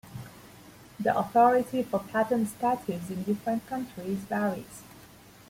[0.99, 4.81] The authority for patent statutes in different countries varies.